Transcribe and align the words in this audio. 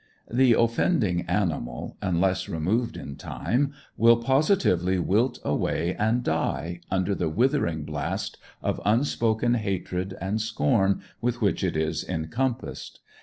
The 0.31 0.53
offending 0.53 1.21
animal, 1.27 1.95
unless 2.01 2.49
removed 2.49 2.97
in 2.97 3.17
time, 3.17 3.71
will 3.95 4.17
positively 4.17 4.97
wilt 4.97 5.37
away 5.43 5.93
and 5.93 6.23
die 6.23 6.79
under 6.89 7.13
the 7.13 7.29
withering 7.29 7.83
blast 7.83 8.39
of 8.63 8.81
unspoken 8.83 9.53
hatred 9.53 10.17
and 10.19 10.41
scorn 10.41 11.03
with 11.21 11.39
which 11.39 11.63
it 11.63 11.77
is 11.77 12.03
encompassed. 12.03 12.99